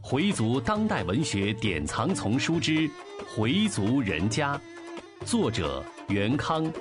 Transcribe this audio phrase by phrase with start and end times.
[0.00, 2.72] 回族当代文学典藏丛书之
[3.34, 4.56] 《回族人家》，
[5.26, 6.72] 作者袁康，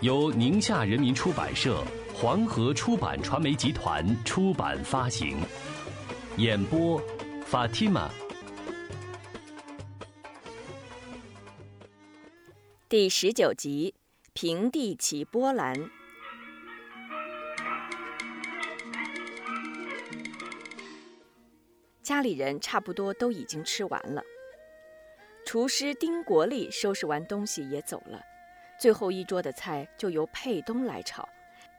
[0.00, 5.36] 由宁夏人民出版社、黄河出版传媒集团出版发行。
[6.38, 6.98] 演播
[7.50, 8.08] ：Fatima。
[12.88, 13.94] 第十九集：
[14.32, 15.90] 平地起波澜。
[22.12, 24.22] 家里人差不多都已经吃完了，
[25.46, 28.22] 厨师丁国立收拾完东西也走了，
[28.78, 31.26] 最后一桌的菜就由佩东来炒。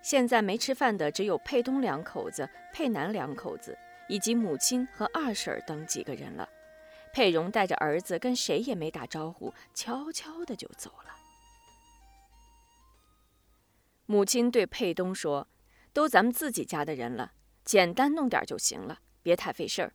[0.01, 3.77] 现在没吃饭的只有佩东两口子、佩南两口子
[4.09, 6.49] 以及母亲和二婶等几个人了。
[7.13, 11.13] 佩荣带着儿子跟谁也没打招呼，悄悄的就走了。
[14.07, 15.47] 母亲对佩东说
[15.93, 19.93] ：“都咱们自己家的人了，简单弄点就行了，别太费事儿。”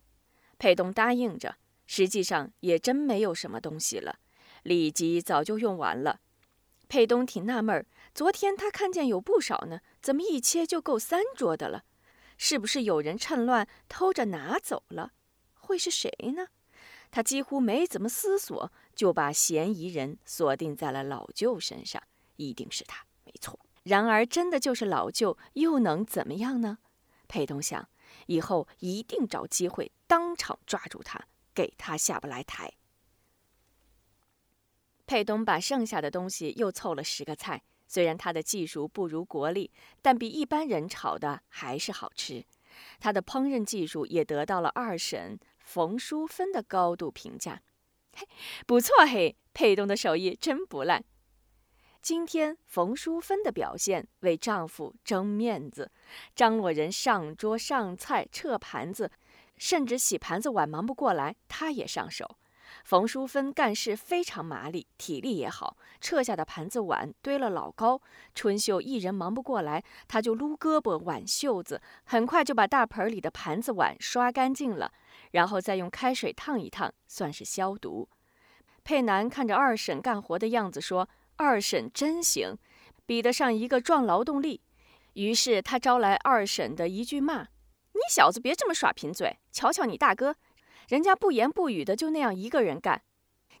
[0.59, 1.55] 佩东答应着，
[1.87, 4.19] 实际上也真没有什么东西了，
[4.61, 6.19] 里脊早就用完了。
[6.87, 11.85] 佩东挺纳闷儿，昨天他看见有不少呢，怎么一切就够三桌的了？
[12.37, 15.13] 是不是有人趁乱偷着拿走了？
[15.53, 16.47] 会是谁呢？
[17.11, 22.01] 他几乎没怎么思索，就把嫌疑人锁定在了老舅身上，
[22.35, 23.59] 一定是他，没错。
[23.83, 26.79] 然而，真的就是老舅，又能怎么样呢？
[27.27, 27.87] 佩东想。
[28.29, 31.19] 以后一定找机会当场抓住他，
[31.51, 32.71] 给他下不来台。
[35.07, 39.71] 佩东把剩下的东西又凑了十个菜，虽然他的技术不如国力，
[40.03, 42.45] 但比一般人炒的还是好吃。
[42.99, 47.63] 他的烹饪技术也得到了二婶冯淑芬的高度评价。
[48.13, 48.27] 嘿，
[48.67, 51.03] 不错嘿，佩东的手艺真不赖。
[52.01, 55.91] 今天冯淑芬的表现为丈夫争面子，
[56.33, 59.11] 张罗人上桌上菜、撤盘子，
[59.57, 62.37] 甚至洗盘子碗忙不过来，她也上手。
[62.85, 68.01] 冯淑芬干事非常麻利，体力也好，撤下的盘子碗堆了老高。
[68.33, 74.91] 春秀一人忙不过来，她就撸胳膊挽袖子，很快就把大盆里的盘子碗刷干净了，
[75.31, 78.07] 然后再用开水烫一烫，算是消毒。
[78.85, 81.07] 佩南看着二婶干活的样子，说。
[81.39, 82.57] 二婶真行，
[83.05, 84.59] 比得上一个壮劳动力。
[85.13, 87.43] 于是他招来二婶的一句骂
[87.95, 89.39] ：“你小子别这么耍贫嘴！
[89.49, 90.35] 瞧瞧你大哥，
[90.89, 93.03] 人家不言不语的就那样一个人干，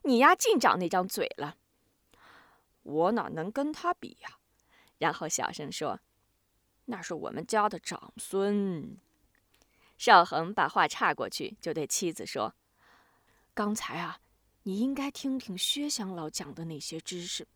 [0.03, 1.55] 你丫净长那张嘴了。
[2.83, 4.39] 我哪能跟他比呀？”
[4.99, 6.01] 然后小声说
[6.85, 8.97] ：“那是我们家的长孙。”
[9.97, 12.53] 邵恒把话岔过去，就对妻子说
[13.55, 14.19] ：“刚才啊，
[14.63, 17.47] 你应该听听薛香老讲的那些知识。”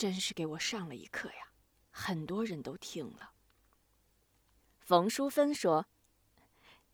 [0.00, 1.52] 真是给我上了一课呀！
[1.90, 3.32] 很多人都听了。
[4.78, 5.88] 冯淑芬说：“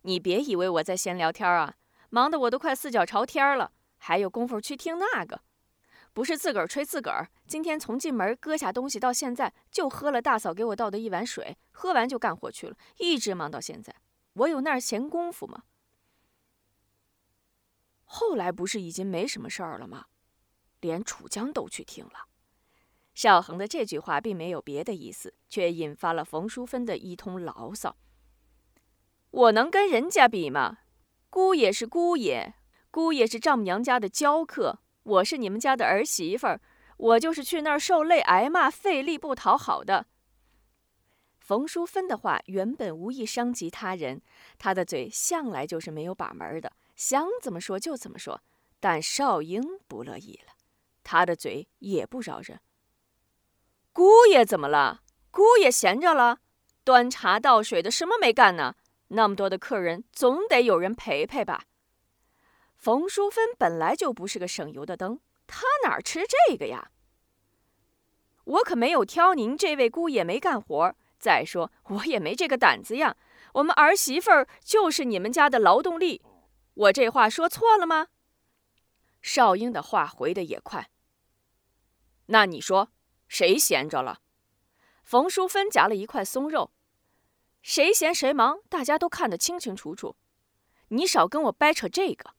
[0.02, 1.76] 你别以为我在闲聊天啊，
[2.10, 5.42] 忙得我都快四脚朝天了，还有功夫去听那个？
[6.12, 7.30] 不是自个儿吹自个儿。
[7.46, 13.94] 今天从进门搁下东西到现在，就喝了大嫂给我倒的一碗水，喝完就干活去了，一直忙到现在。
[14.32, 15.62] 我有那儿闲工夫吗？
[18.04, 20.06] 后来不是已经没什么事儿了吗？
[20.80, 22.26] 连楚江都去听了。”
[23.16, 27.96] 邵恒的这句话并没有别的意思，却引发了冯淑芬的一通牢骚。
[29.30, 30.80] 我能跟人家比吗？
[31.30, 32.54] 姑爷是姑爷，
[32.90, 36.60] 姑爷是丈母娘家的娇客，我是你们家的儿媳妇儿，
[36.98, 40.06] 我就是去那儿受累挨骂、费力不讨好的。
[41.40, 44.20] 冯淑芬的话原本无意伤及他人，
[44.58, 48.42] 她的嘴向来就是没有把门的，想怎么说就怎么说。
[48.78, 50.52] 但少英不乐意了，
[51.02, 52.60] 他的嘴也不饶人。
[53.96, 55.00] 姑爷怎么了？
[55.30, 56.40] 姑爷闲着了，
[56.84, 58.74] 端茶倒水的，什么没干呢？
[59.08, 61.64] 那么多的客人，总得有人陪陪吧。
[62.74, 66.90] 冯淑芬本来就不是个省油的灯，她哪儿吃这个呀？
[68.44, 70.94] 我可没有挑您这位姑爷没干活。
[71.18, 73.16] 再说我也没这个胆子呀。
[73.54, 76.20] 我们儿媳妇儿就是你们家的劳动力，
[76.74, 78.08] 我这话说错了吗？
[79.22, 80.90] 少英的话回的也快。
[82.26, 82.90] 那你说？
[83.28, 84.20] 谁闲着了？
[85.02, 86.72] 冯淑芬夹了一块松肉。
[87.62, 90.16] 谁闲谁忙，大家都看得清清楚楚。
[90.88, 92.34] 你少跟我掰扯这个。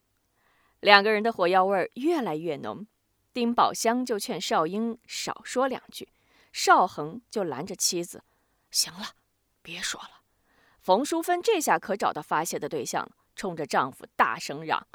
[0.80, 2.88] 两个人的火药味越来越浓。
[3.34, 6.10] 丁宝香就劝少英少说两句，
[6.52, 8.24] 邵恒就拦着妻子
[8.72, 9.10] ：“行了，
[9.62, 10.22] 别说了。”
[10.82, 14.88] 冯淑芬这下可找到发泄的对象了，冲着丈夫大声嚷：“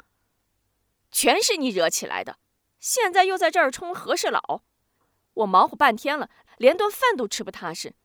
[1.11, 2.39] 全是你惹起来的！
[2.79, 4.63] 现在又在这儿充和事佬！”
[5.35, 7.95] 我忙活半天了，连顿饭都吃不踏实，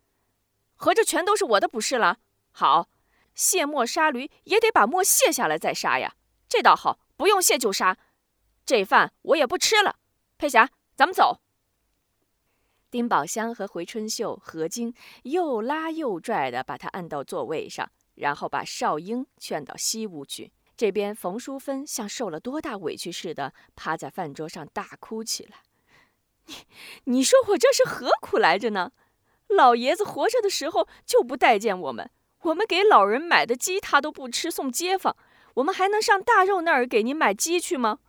[0.74, 2.18] 合着全都是我的不是了。
[2.50, 2.88] 好，
[3.34, 6.14] 卸磨杀驴也得把磨卸下来再杀呀。
[6.48, 7.98] 这倒好，不用卸就杀。
[8.64, 9.96] 这饭我也不吃了。
[10.38, 11.40] 佩霞，咱们走。
[12.90, 14.94] 丁宝香和回春秀、何晶
[15.24, 20.52] 又拉又拽的把他按到座位上，然后把少英劝到西屋去。
[20.74, 25.58] 这边冯淑芬像受了多大委屈似的，趴在饭桌上大哭起来。
[26.48, 26.54] 你，
[27.04, 28.92] 你说我这是何苦来着呢？
[29.46, 32.10] 老爷子活着的时候就不待见我们，
[32.42, 35.16] 我们给老人买的鸡他都不吃，送街坊，
[35.54, 38.00] 我们还能上大肉那儿给您买鸡去吗？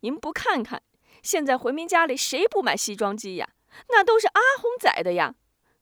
[0.00, 0.82] 您不看看，
[1.22, 3.50] 现在回民家里谁不买西装鸡呀？
[3.88, 5.34] 那都是阿红宰的呀，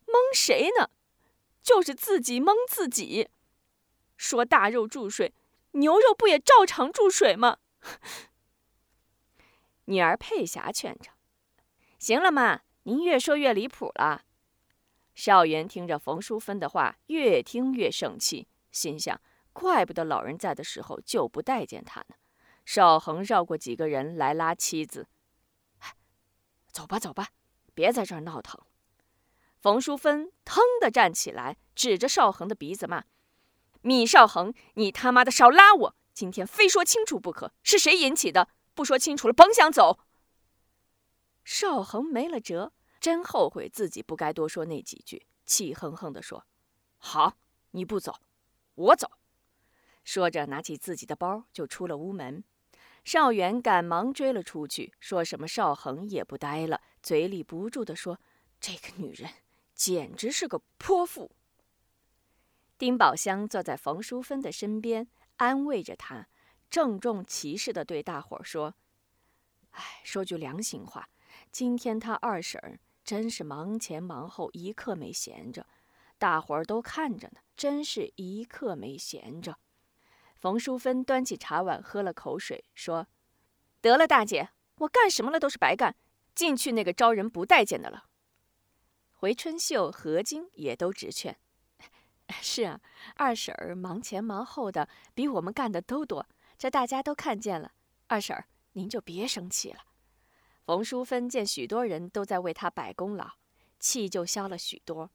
[0.07, 0.91] 蒙谁呢？
[1.63, 3.29] 就是自己蒙自己。
[4.17, 5.35] 说大肉注水。
[5.73, 7.59] 牛肉不也照常注水吗？
[9.85, 11.11] 女儿佩霞劝着
[11.99, 14.23] ：“行了妈，您越说越离谱了。”
[15.15, 19.21] 少元听着冯淑芬的话，越听越生气，心想：
[19.53, 22.17] 怪不得老人在的时候就不待见他呢。
[22.65, 25.09] 少恒绕过几个人来拉妻子
[26.71, 27.29] ：“走吧，走吧，
[27.75, 28.61] 别在这儿闹腾。”
[29.59, 33.05] 冯淑芬腾地站起来，指着少恒的鼻子骂。
[33.81, 35.97] 米少恒，你他妈的少拉我！
[36.13, 38.49] 今天非说清楚不可，是谁引起的？
[38.75, 40.01] 不说清楚了，甭想走。
[41.47, 46.45] 邵恒没了辙，真后悔自己不该多说那几句，气哼哼地说
[46.99, 47.39] ：“好，
[47.71, 48.19] 你不走，
[48.75, 49.09] 我走。”
[50.03, 52.43] 说着，拿起自己的包就出了屋门。
[53.05, 58.19] 邵元赶忙追了出去，说什么邵恒也不待了，嘴里不住地说
[58.61, 59.31] ：“这个女人
[59.73, 61.31] 简直是个泼妇。”
[62.77, 65.07] 丁宝香坐在冯淑芬的身边，
[65.37, 66.27] 安慰着她，
[66.69, 68.75] 郑重其事地对大伙说
[69.71, 71.09] ：“哎，说句良心话，
[71.51, 75.67] 今天他二婶真是忙前忙后，一刻没闲着，
[76.19, 79.59] 大伙儿都看着呢，真是一刻没闲着。”
[80.37, 83.07] 冯淑芬端起茶碗喝了口水，说
[83.81, 85.97] ：“得了，大姐，我干什么了都是白干，
[86.35, 88.05] 进去那个招人不待见的了。”
[89.19, 91.37] 回春秀、何晶也都直劝。
[92.43, 92.81] 是啊，
[93.15, 96.27] 二婶儿忙前忙后的，比我们干的都多，
[96.59, 97.73] 这大家都看见了。
[98.09, 99.79] 二婶儿，您就别生气了。
[100.67, 103.35] 冯淑芬见许多人都在为她摆功劳，
[103.79, 105.13] 气就消了许多。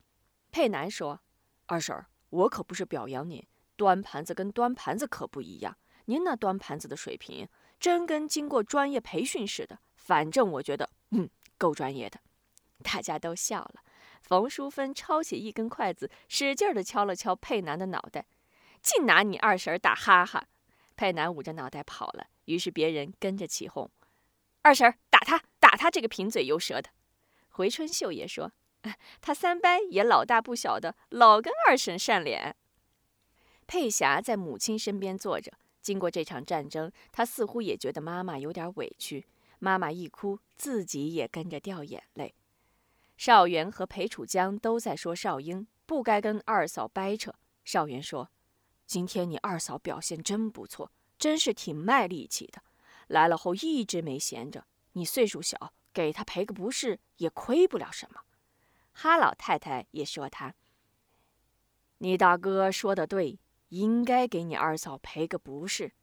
[0.50, 1.19] 佩南说
[1.68, 3.45] ：“二婶儿，我可不是表扬您，
[3.75, 5.77] 端盘子跟端盘子可不一样。
[6.06, 9.80] 您那端盘子的水平，真跟经过专业培训似的。
[9.98, 12.21] 反正我觉得，嗯，够专业的。”
[12.81, 13.81] 大家都笑了。
[14.21, 18.25] 冯淑芬抄起一根筷子，使劲地敲了敲佩南的脑袋，
[18.81, 20.47] 净拿你二婶打哈哈。
[20.95, 23.92] 佩南捂着脑袋跑了，于是别人跟着起哄
[24.61, 26.89] ：“二婶打他，打他这个贫嘴油舌的。”
[27.49, 28.51] 回春秀也说
[29.21, 32.55] ：“他三伯也老大不小的，老跟二婶扇脸。”
[33.67, 39.25] 佩霞在母亲身边坐着，经过这场战争，她似乎也觉得妈妈有点委屈。
[39.59, 42.33] 妈妈一哭，自己也跟着掉眼泪。
[43.15, 47.33] 少元和裴楚江都在说少英不该跟二嫂掰扯。
[47.63, 48.29] 少元说
[48.87, 52.63] ：“今天你二嫂表现真不错，真是挺卖力气的。
[53.11, 54.65] 来了后一直没闲着。
[54.93, 58.21] 你岁数小，给他赔个不是也亏不了什么。”
[58.93, 60.55] 哈老太太也说他
[61.99, 65.93] ：“你大哥说的对，应该给你二嫂赔个不是。”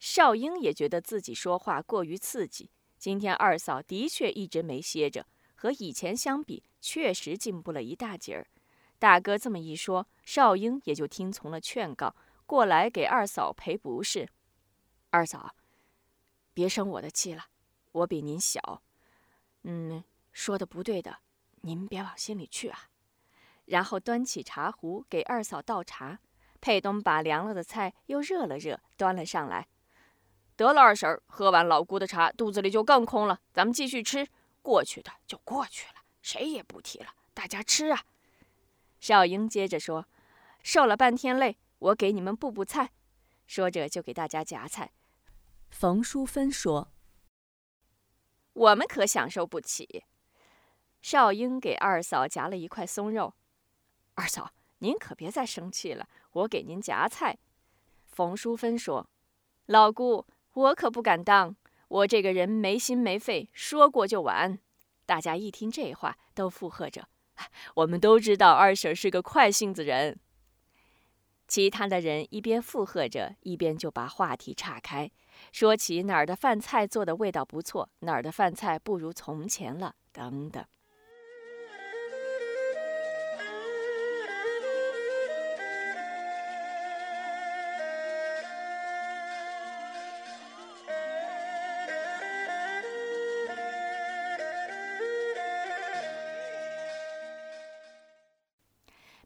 [0.00, 2.70] 少英也觉得自己说话过于刺激。
[2.98, 5.26] 今天二嫂的确一直没歇着。
[5.60, 8.46] 和以前相比，确实进步了一大截儿。
[8.96, 12.14] 大哥这么一说，少英也就听从了劝告，
[12.46, 14.28] 过来给二嫂赔不是。
[15.10, 15.52] 二嫂，
[16.58, 17.44] 别生我的气了，
[17.92, 18.82] 我比您小。
[19.62, 21.18] 嗯，说的不对的，
[21.60, 22.88] 您别往心里去啊。
[23.66, 26.18] 然后端起茶壶给二嫂倒茶。
[26.60, 29.68] 佩东把凉了的菜又热了热，端了上来。
[30.56, 33.40] 得了，二婶儿，喝完老姑的茶，肚子里就更空了。
[33.52, 34.26] 咱们继续吃。
[34.60, 37.14] 过去的就过去了，谁也不提了。
[37.34, 38.02] 大家吃啊！
[38.98, 40.08] 少英接着说
[40.64, 42.90] ：“受了半天累，我给你们补补菜。”
[43.46, 44.90] 说着就给大家夹菜。
[45.80, 46.88] 冯淑芬说
[48.52, 50.02] ：“我们可享受不起。”
[51.00, 53.34] 少英给二嫂夹了一块松肉。
[54.14, 57.38] 二嫂，您可别再生气了，我给您夹菜。
[58.04, 59.08] 冯淑芬说
[59.66, 61.54] ：“老姑，我可不敢当。”
[61.86, 64.58] 我这个人没心没肺，说过就完。
[65.06, 67.08] 大家一听这话，都附和着。
[67.76, 70.18] 我们都知道二婶是个快性子人。
[71.46, 75.10] 其他的人一边附和着，一边就把话题岔开，
[75.52, 80.64] 说起哪儿的饭菜做的味道不错哪儿的饭菜不如从前了等等。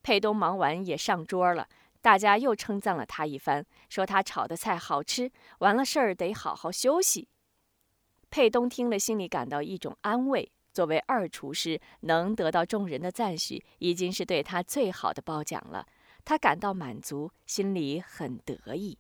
[0.03, 1.69] 佩东忙完也上桌了
[2.03, 5.31] 大家又称赞了他一番，说他炒的菜好吃，
[5.61, 7.29] 完了事儿得好好休息。
[8.29, 10.53] 佩东听了，心里感到一种安慰。
[10.73, 15.87] 作为二厨师，能得到众人的赞许，已经是对他最好的褒奖了。
[16.25, 18.99] 他感到满足，心里很得意。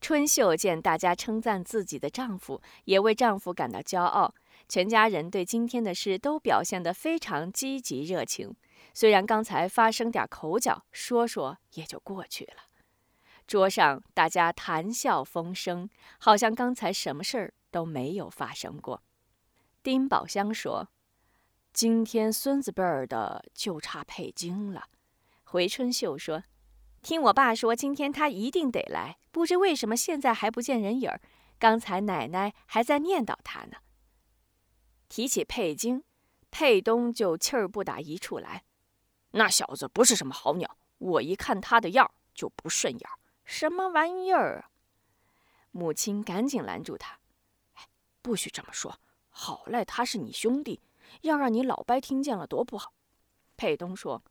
[0.00, 4.34] 春秀见大家称赞自己的丈夫，也为丈夫感到骄傲。
[4.68, 8.56] 全家人对今天的事都表现得非常积极热情。
[8.94, 12.62] 虽然刚才发生点口角，说说也就过去了。
[13.46, 19.02] 桌上大家谈笑风生，好像刚才什么事儿都没有发生过。
[19.82, 20.88] 丁宝香说
[21.74, 24.88] ：“今天孙子辈儿的就差佩京了。”
[25.44, 26.44] 回春秀说
[27.02, 31.20] ：“听我爸说，今天他一定得来，不知为什么现在还不见人影儿。
[31.58, 33.76] 刚才奶奶还在念叨他呢。”
[35.10, 36.02] 提起佩京，
[36.50, 38.64] 佩东就气儿不打一处来
[39.36, 43.10] ：“那小子不是什么好鸟，我一看他的样就不顺眼。
[43.44, 44.70] 什么玩意儿？”啊
[45.72, 47.18] 母亲赶紧拦住他：“，
[48.22, 49.00] 不许这么说。”
[49.36, 50.80] 好赖他是你兄弟，
[51.22, 52.92] 要让你老伯听见了多不好。
[53.56, 54.22] 佩东说：“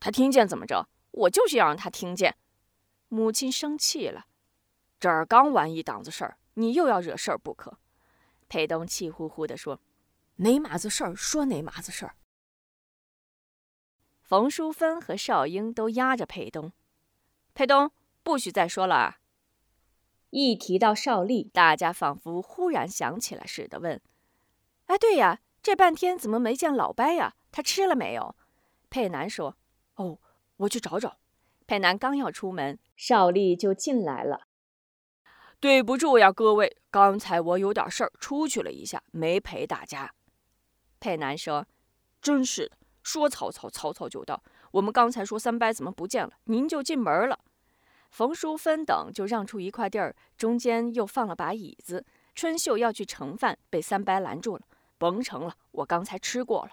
[0.00, 0.88] 他听见怎么着？
[1.12, 2.36] 我就是要让他听见。”
[3.06, 4.26] 母亲生气了
[4.98, 7.78] ：“这儿刚完一档子事儿，你又要惹事儿不可。”
[8.50, 9.80] 佩东气呼呼地说
[10.36, 12.16] ：“哪码子事儿说哪码子事儿。”
[14.28, 16.70] 冯淑芬和少英都压着佩东
[17.54, 17.90] ：“佩东，
[18.22, 19.16] 不许再说了。”
[20.28, 23.98] 一提到邵丽，大家仿佛忽然想起来似的，问。
[24.84, 27.36] 哎，对呀，这半天怎么没见老伯呀？
[27.50, 28.36] 他吃了没有？
[28.90, 29.56] 佩南说
[29.96, 30.18] ：“哦，
[30.58, 31.16] 我去找找。”
[31.66, 34.48] 佩南刚要出门，邵丽就进来了。
[35.58, 40.12] 对不住呀，各位，刚才我有点事儿出去了一下，没陪大家。
[41.00, 41.66] 佩南说
[42.20, 42.77] ：“真是的，
[43.08, 44.42] 说曹操，曹操就到。
[44.72, 47.38] 我们刚才说三伯怎么不见了，您就进门了。”
[48.12, 52.04] 冯淑芬等就让出一块地儿，中间又放了把椅子。
[52.34, 54.62] 春秀要去盛饭，被三伯拦住了。
[54.98, 56.72] 甭盛了，我刚才吃过了。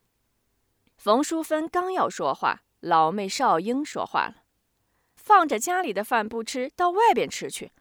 [0.98, 4.44] 冯淑芬刚要说话，老妹少英说话了
[5.15, 7.72] ：“放着家里的饭不吃，到外边吃去。”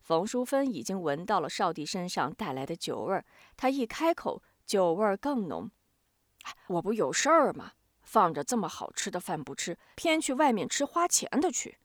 [0.00, 3.24] 冯淑芬已经闻到了少帝身上带来的酒味儿，
[3.56, 5.70] 她一开口，酒味儿更浓。
[6.68, 7.72] 我不有事儿吗？
[8.04, 11.78] 放着这么好吃的饭不吃，偏去外面吃花钱的去。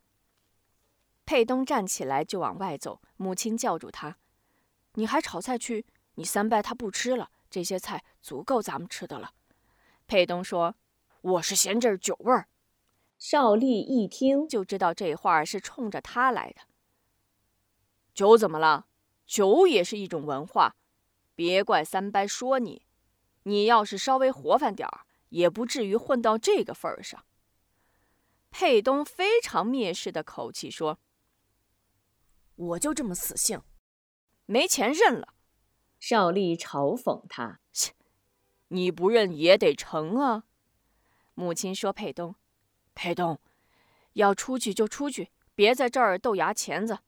[1.25, 4.17] 佩东站起来就往外走，母亲叫住他
[4.93, 5.85] ：“你还炒菜去？
[6.15, 9.33] 你三伯他不吃了。”这些菜足够咱们吃的了，
[10.05, 10.75] 佩东说
[11.21, 12.47] ：“我是嫌这儿酒味儿。”
[13.17, 16.61] 邵丽一听就知道这话是冲着他来的。
[18.13, 18.85] 酒怎么了？
[19.25, 20.75] 酒也是一种文化，
[21.33, 22.85] 别怪三伯说你，
[23.43, 27.25] 你要是稍微活泛点儿，也不至于混到这个份儿上。
[28.51, 30.99] 佩东非常蔑视的口气说
[32.55, 33.61] ：“我就这么死性，
[34.45, 35.35] 没钱认了。”
[35.99, 37.93] 邵丽嘲讽他：“切，
[38.69, 40.45] 你不认也得成啊！”
[41.35, 42.35] 母亲说：“佩东，
[42.95, 43.39] 佩东，
[44.13, 46.99] 要出去就出去，别在这儿豆芽钳子。”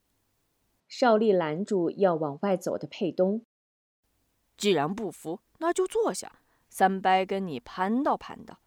[0.87, 3.45] 邵丽拦住要往外走的佩东
[4.57, 6.40] ：“既然不服，那就坐下，
[6.71, 8.59] 三伯跟你盘道盘道。”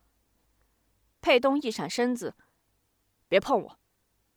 [1.20, 2.36] 佩东一闪身子
[3.26, 3.78] ：“别碰我，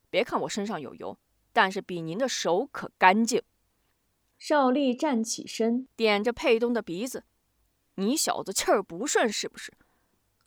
[0.10, 1.20] 别看我身上有油，
[1.52, 3.44] 但是比您的手可干净。”
[4.40, 7.26] 邵丽站起身，点着佩东的鼻子
[7.96, 9.74] ：“你小子气儿不顺是不是？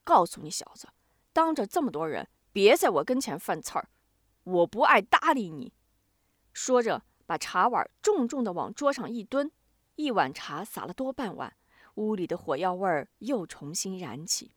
[0.03, 0.89] 告诉你小子，
[1.33, 3.91] 当着这么多人，别在我跟前犯刺儿，
[4.45, 5.75] 我不爱搭理你。”
[6.55, 9.53] 说着，把茶碗重重的往桌上一蹲，
[9.97, 11.55] 一碗茶洒了多半碗，
[11.95, 14.53] 屋里的火药味儿又重新燃起。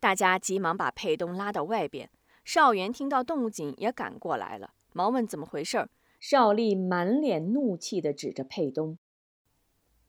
[0.00, 2.10] 大家急忙把佩东拉到外边。
[2.44, 5.90] 邵元听到动静也赶过来了，忙问怎么回事儿。
[6.18, 8.98] 邵丽满脸怒气地指着佩东：“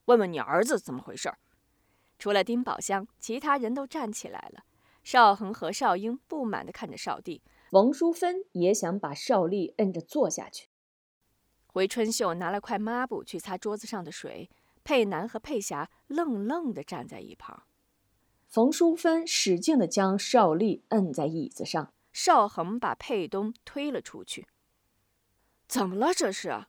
[0.05, 1.33] 问问你儿子怎么回事？”
[2.17, 4.63] 除了丁宝香，其他人都站起来了。
[5.03, 7.41] 邵恒和邵英不满地看着邵帝，
[7.71, 10.69] 王淑芬也想把邵丽摁着坐下去。
[11.67, 14.49] 回春秀拿了块抹布去擦桌子上的水，
[14.89, 17.61] 佩南和佩霞愣愣地站在一旁。
[18.47, 24.47] 冯淑芬使劲地将邵丽摁在椅子上，邵恒把佩东推了出去。
[25.67, 26.11] 怎么了？
[26.11, 26.65] 这是，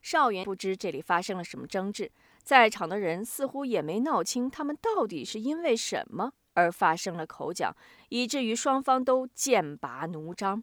[0.00, 2.12] 邵元不知这里发生了什么争执，
[2.44, 7.76] 在场的人似乎也没闹清他们到底是因为什么而发生了口角，
[8.10, 10.62] 以至于双方都剑拔弩张。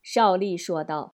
[0.00, 1.16] 邵丽说道：“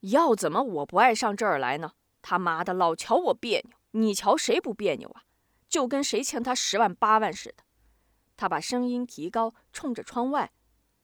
[0.00, 1.92] 要怎么我不爱上这儿来呢？
[2.22, 5.22] 他妈的，老瞧我别扭，你瞧谁不别扭啊？
[5.68, 7.64] 就跟谁欠他十万八万似的。
[8.36, 10.52] 他把声音提高，冲着窗外：“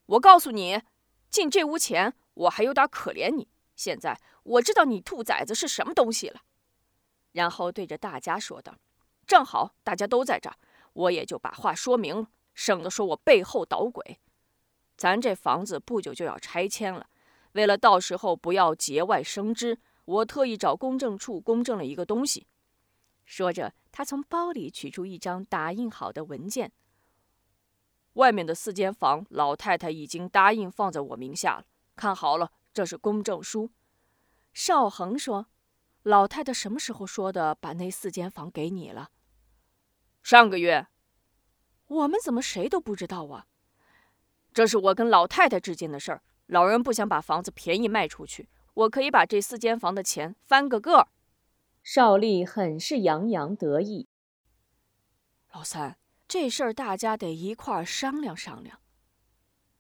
[0.07, 0.83] 我告诉你，
[1.31, 3.49] 进这屋前，我还有点可怜你。
[3.77, 6.43] 现在我知道你兔崽子是什么东西了。”
[7.33, 8.75] 然后对着大家说道
[9.27, 10.57] ：“正好大家都在这儿，
[10.93, 14.19] 我也就把话说明了，省得说我背后捣鬼。
[14.97, 17.07] 咱这房子不久就要拆迁了，
[17.53, 22.47] 为了到时候不要节外生枝，我特意找公证处公证了一个东西。”
[23.29, 26.73] 说着，他从包里取出一张打印好的文件。
[28.15, 31.67] 外面的四间房，老太太已经答应放在我名下了。
[31.95, 33.71] 看好了，这是公证书。
[34.55, 35.49] 邵恒说
[36.05, 37.55] ：“老太太什么时候说的？
[37.55, 39.11] 把那四间房给你了？
[40.23, 40.87] 上个月。
[41.89, 43.47] 我们怎么谁都不知道啊？
[44.55, 46.23] 这是我跟老太太之间的事儿。
[46.47, 51.09] 老人不想把房子便宜卖出去，我可以把这四间房的钱翻个个儿。”
[51.91, 54.09] 邵丽很是洋洋得意。
[55.55, 55.97] 老三，
[56.29, 58.79] 这事儿大家得一块儿商量商量。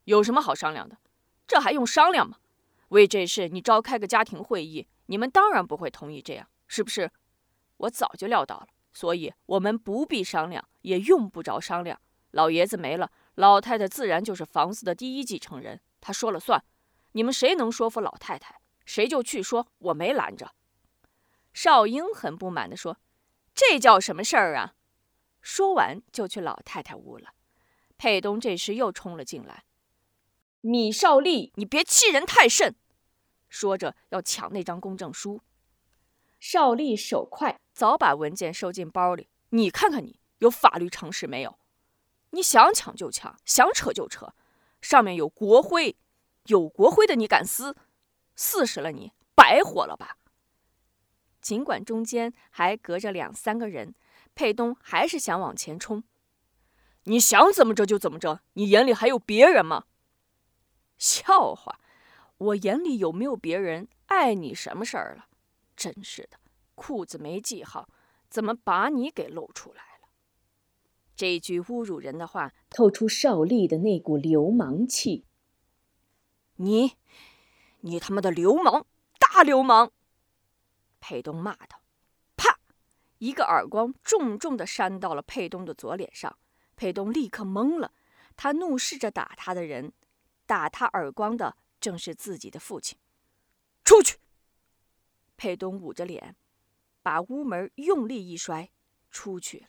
[0.04, 0.96] 有什么好商量的？
[1.46, 2.38] 这还用商量吗？
[2.88, 7.12] 为这事，你召开个家庭会议，你们当然不会同意这样，是不是？
[7.76, 12.00] 我早就料到了，所以我们不必商量，也用不着商量。
[12.30, 16.64] 老爷子没了，老太太自然就是房子的第一继承人，她说了算。
[17.12, 20.54] 你们谁能说服老太太，谁就去说，我没拦着。
[21.60, 22.98] 少英很不满地说
[23.52, 24.76] ：“这叫什么事儿啊？”
[25.42, 27.34] 说完就去老太太屋了。
[27.96, 29.64] 佩东这时又冲了进来
[30.62, 32.76] ：“米少利，你别欺人太甚！”
[33.50, 35.40] 说着要抢那张公证书。
[36.38, 39.28] 少利手快，早把文件收进包里。
[39.48, 41.58] 你看看你，有法律常识没有？
[42.30, 44.32] 你想抢就抢，想扯就扯，
[44.80, 45.96] 上面有国徽，
[46.44, 47.74] 有国徽的你敢撕？
[48.36, 50.18] 四十了你白活了吧？
[51.48, 53.94] 尽管中间还隔着两三个人，
[54.34, 56.04] 佩东还是想往前冲。
[57.04, 59.84] 你想怎么着就怎么着，你眼里还有别人吗？
[60.98, 61.80] 笑话，
[62.36, 65.28] 我眼里有没有别人，碍你什么事儿了？
[65.74, 66.38] 真是的，
[66.74, 67.88] 裤子没系好，
[68.28, 70.10] 怎么把你给露出来了？
[71.16, 75.24] 这句侮辱人的话透出邵丽的那股流氓气。
[76.56, 76.98] 你，
[77.80, 78.84] 你他妈的流氓，
[79.18, 79.92] 大流氓！
[81.00, 81.82] 佩东骂道
[82.36, 82.58] ：“啪！”
[83.18, 86.38] 一个耳光重重的扇到了佩东的左脸上。
[86.76, 87.92] 佩东立刻懵了，
[88.36, 89.92] 他怒视着打他的人，
[90.46, 92.96] 打他耳光的正是自己的父亲。
[93.84, 94.18] 出去！
[95.36, 96.36] 佩东捂着脸，
[97.02, 98.70] 把屋门用力一摔，
[99.10, 99.68] 出去了。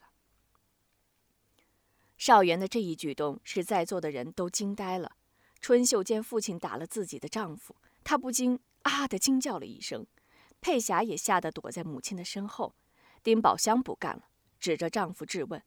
[2.17, 5.15] 少元的这一举动使在座的人都惊呆了。
[5.61, 10.05] 春秀见父亲打了自己的丈夫，她不禁啊的惊叫了一声。
[10.61, 12.75] 佩霞也吓得躲在母亲的身后，
[13.23, 15.63] 丁宝香不干了，指着丈夫质问：“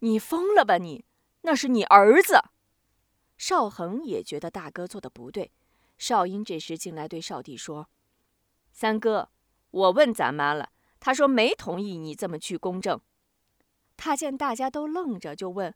[0.00, 1.04] 你疯了吧你？
[1.42, 2.40] 那是你儿子！”
[3.38, 5.52] 邵恒也觉得大哥做的不对。
[5.98, 7.88] 邵英这时进来对少弟说
[8.72, 9.30] ：“三哥，
[9.70, 10.70] 我问咱妈了，
[11.00, 13.00] 她说没同意你这么去公证。”
[13.96, 15.74] 他见大家都愣着，就问：“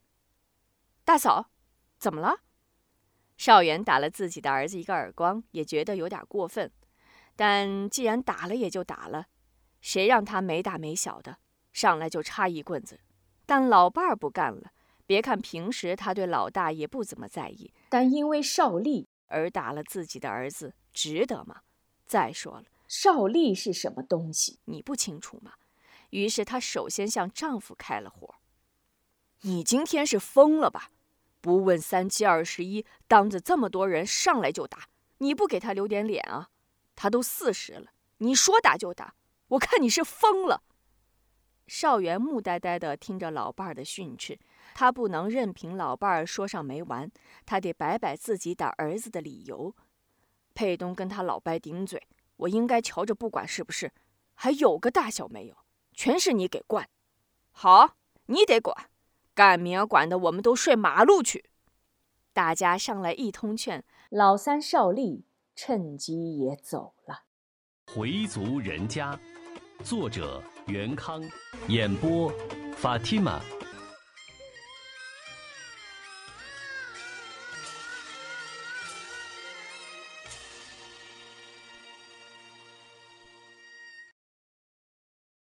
[1.05, 1.51] 大嫂，
[1.99, 2.41] 怎么了？”
[3.39, 6.71] 邵元打了自己的儿子一个耳光，也觉得有点过分。
[7.41, 9.25] 但既然打了，也就打了，
[9.81, 11.39] 谁让他没大没小的，
[11.73, 13.01] 上来就插一棍子。
[13.47, 14.73] 但老伴儿不干了，
[15.07, 21.63] 别看平时他对老大也不怎么在意，但因为少丽而打了自己的儿子，值得吗？
[22.05, 25.53] 再说了，少丽是什么东西，你不清楚吗？
[26.11, 28.35] 于是她首先向丈夫开了火
[29.41, 30.91] ：“你今天是疯了吧？
[31.41, 36.49] 不问三七二十一，当着这么多人上来就打，你不给他留点脸啊？”
[37.03, 39.15] 他都四十了，你说打就打，
[39.49, 40.63] 我看你是疯了。
[41.67, 44.39] 少元木呆呆地听着老伴儿的训斥，
[44.75, 47.11] 他不能任凭老伴儿说上没完，
[47.47, 49.75] 他得摆摆自己打儿子的理由。
[50.53, 53.91] 佩东跟他老伯顶嘴，我应该瞧着不管是不是？
[54.35, 55.57] 还有个大小没有？
[55.95, 56.87] 全是你给惯。
[57.51, 58.77] 好，你得管，
[59.35, 61.49] 干明儿管的我们都睡马路去。
[62.35, 65.25] 大家上来一通劝，老三少立。
[65.55, 67.25] 趁机也走了。
[67.93, 69.19] 回族人家，
[69.83, 71.23] 作者袁康，
[71.69, 72.33] 演播
[72.81, 73.41] Fatima。